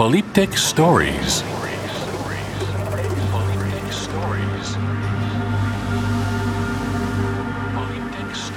Polyptych 0.00 0.58
Stories. 0.58 1.44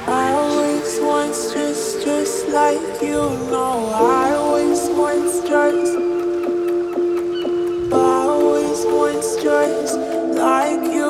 I 0.08 0.31
always 0.31 1.01
want 1.01 1.35
stress, 1.35 2.01
just 2.06 2.47
like 2.47 3.01
you 3.01 3.28
know. 3.51 3.92
I 3.92 4.31
always 4.35 4.87
want. 4.96 5.24
I 7.91 8.23
always 8.23 8.85
want 8.85 9.23
like 10.39 10.94
you. 10.96 11.03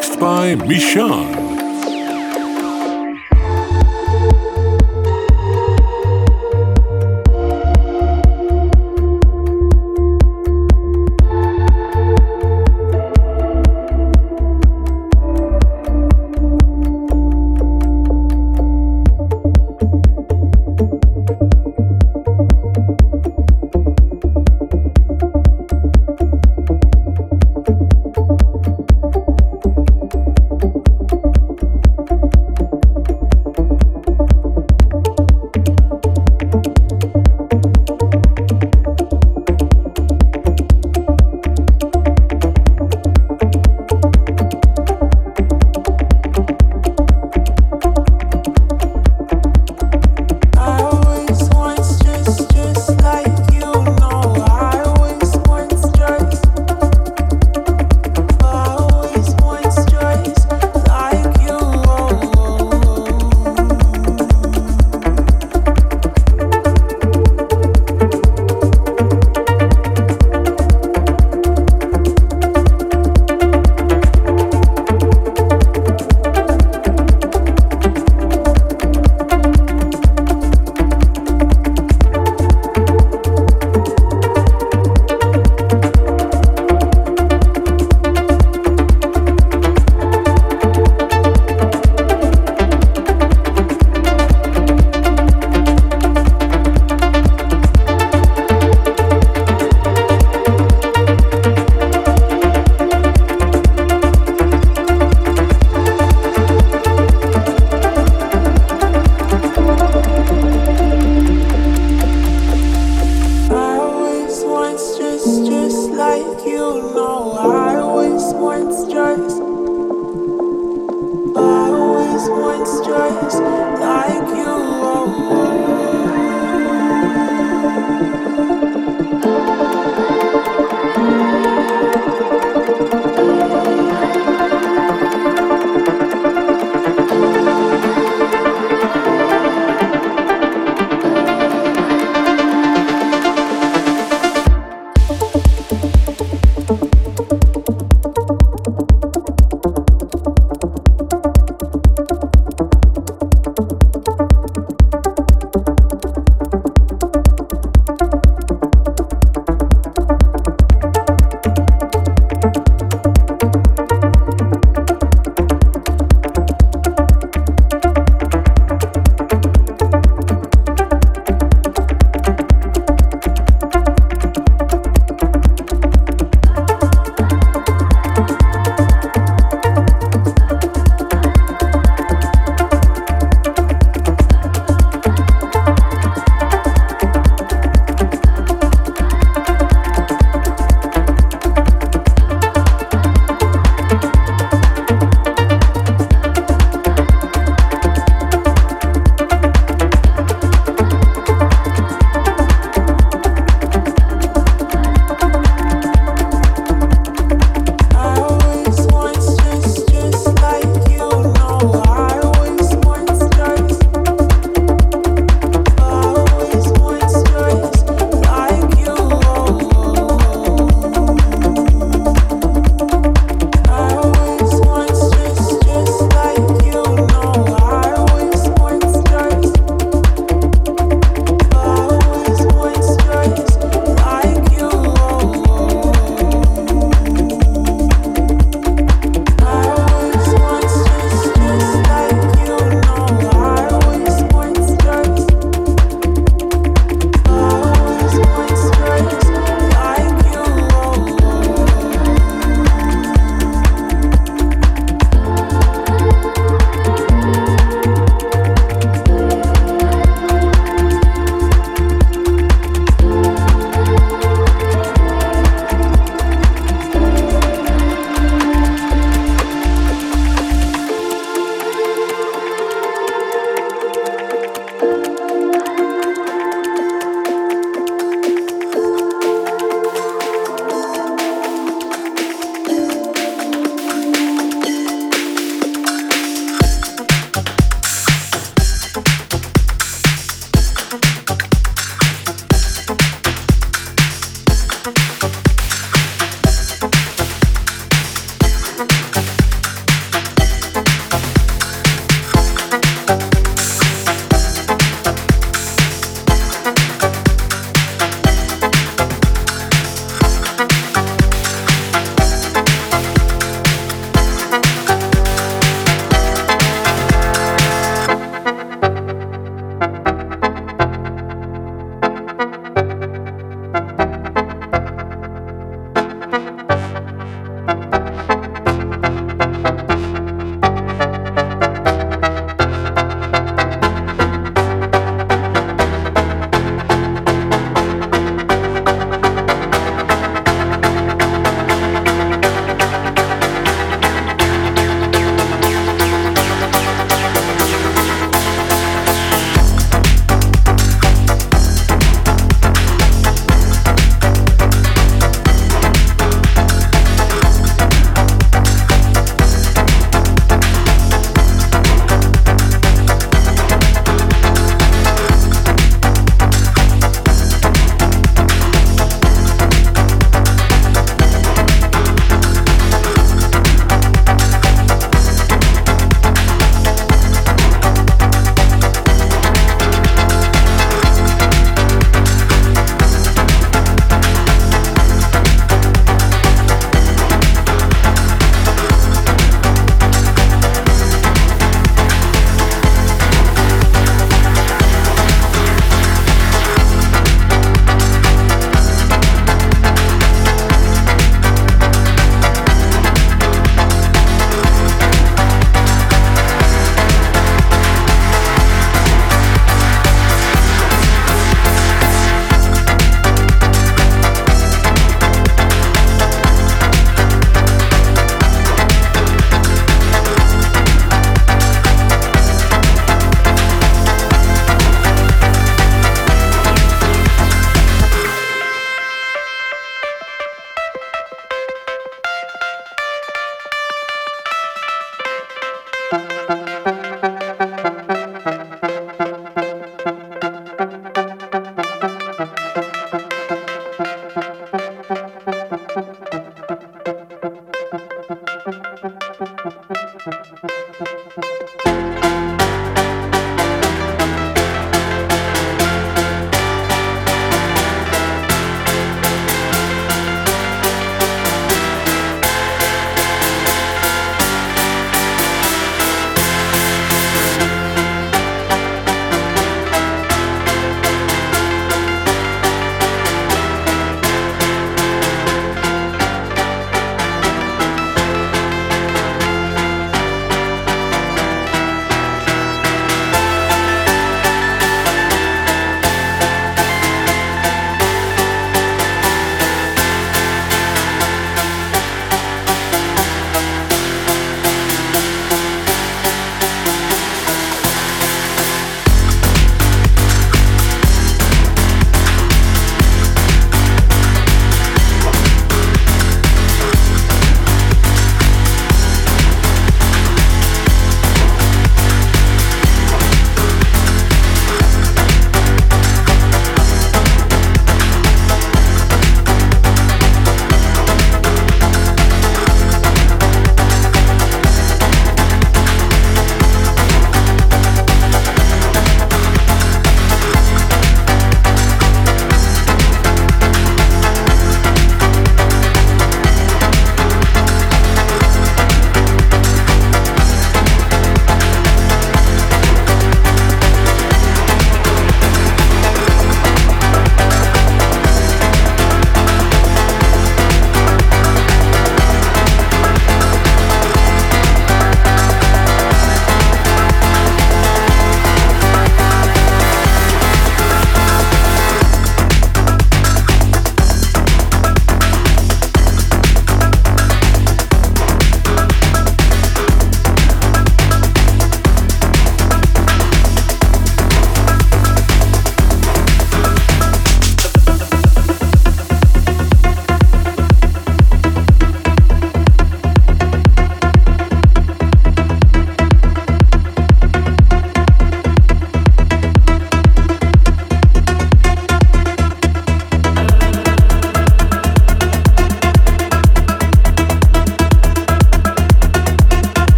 Mixed 0.00 0.18
by 0.18 0.54
Michon. 0.54 1.49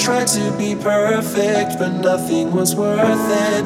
Tried 0.00 0.26
to 0.26 0.50
be 0.56 0.74
perfect, 0.74 1.78
but 1.78 1.90
nothing 2.00 2.52
was 2.52 2.74
worth 2.74 3.00
it. 3.02 3.64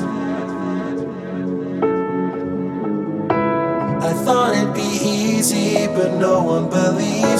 I 4.02 4.12
thought 4.24 4.56
it'd 4.56 4.74
be 4.74 4.98
easy, 5.00 5.86
but 5.86 6.14
no 6.18 6.42
one 6.42 6.68
believes 6.68 7.33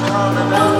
Polyptych 0.00 0.79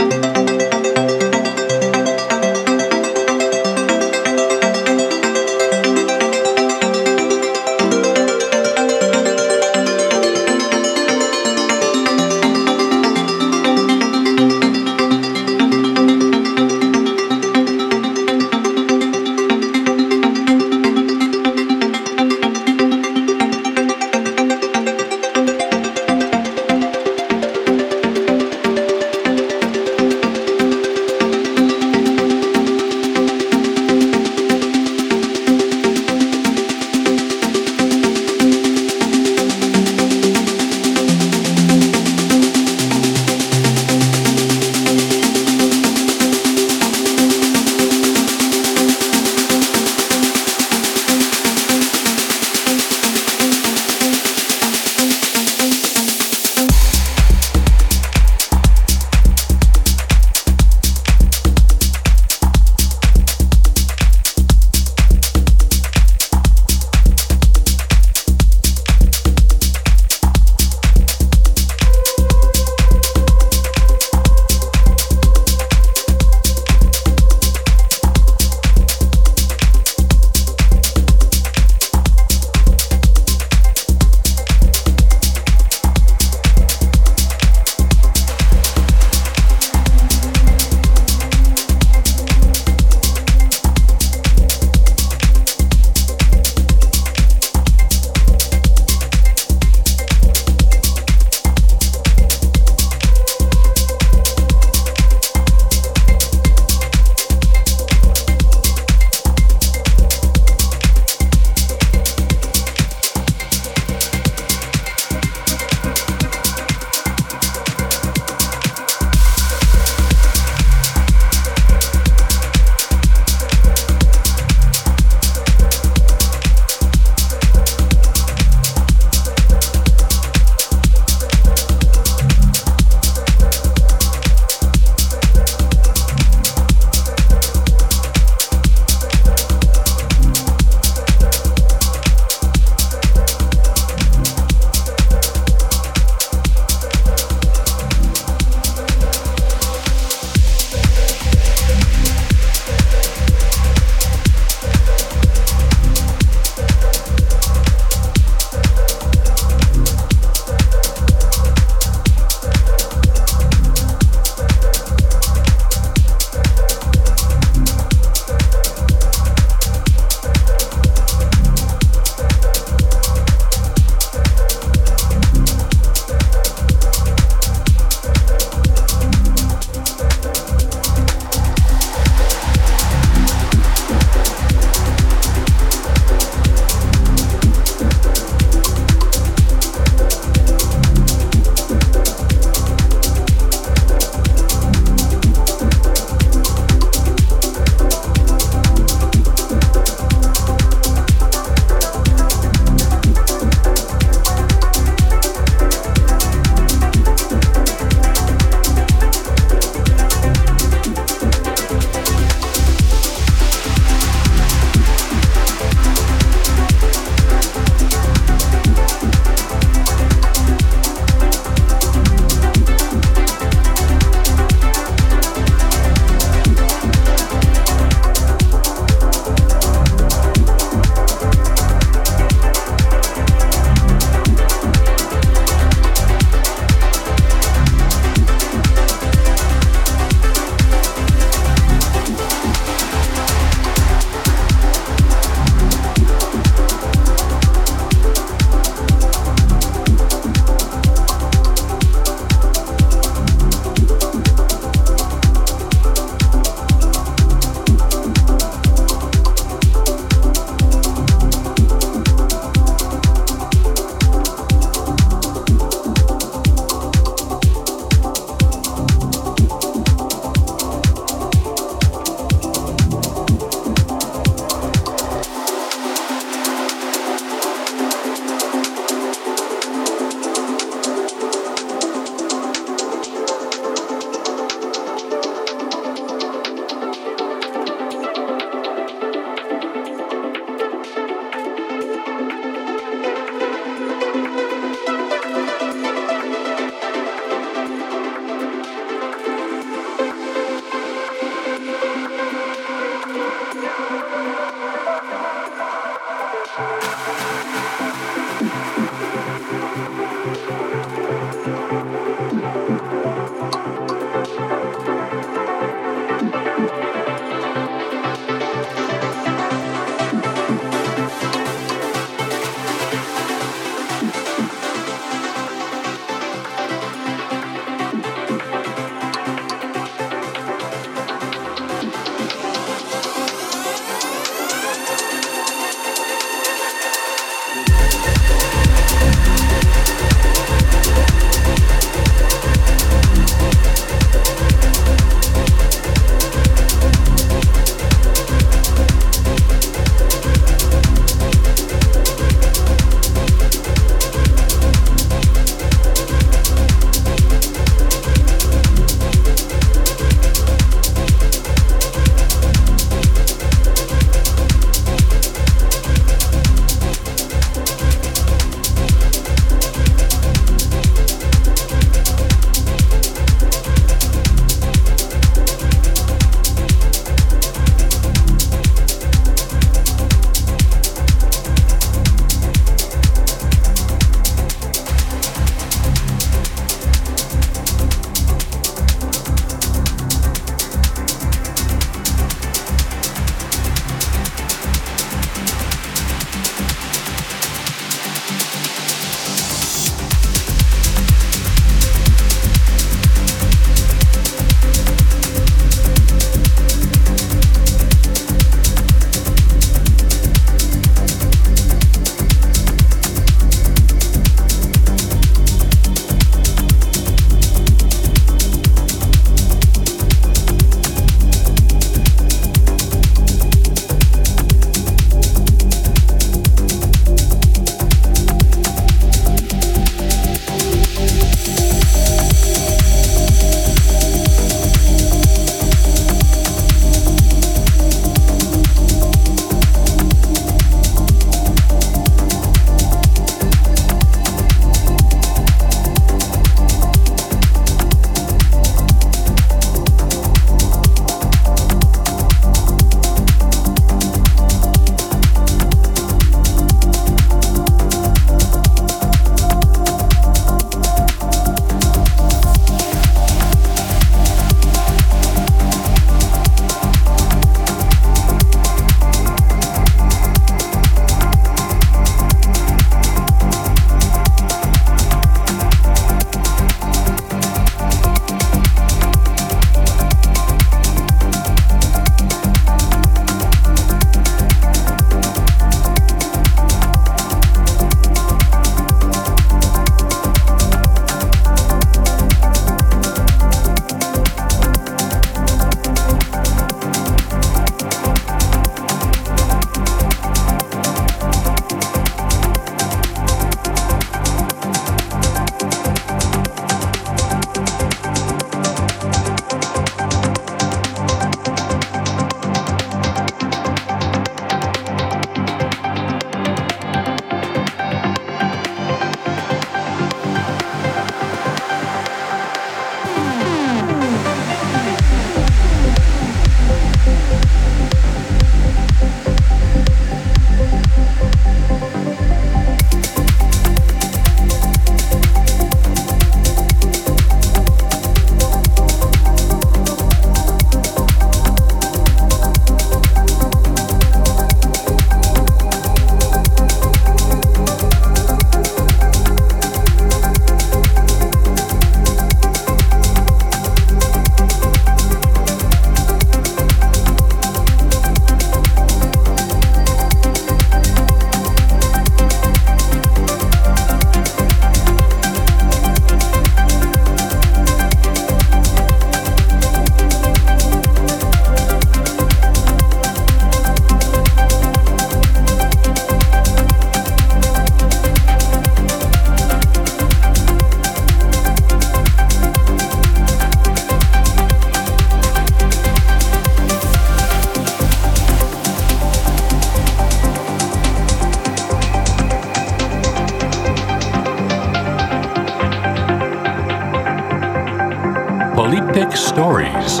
Stories. 599.32 600.00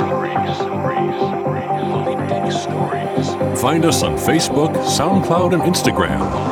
Find 3.62 3.86
us 3.86 4.02
on 4.02 4.16
Facebook, 4.16 4.74
SoundCloud, 4.84 5.54
and 5.54 5.62
Instagram. 5.62 6.51